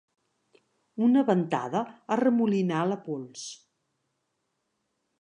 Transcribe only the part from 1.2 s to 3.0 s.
ventada arremolinà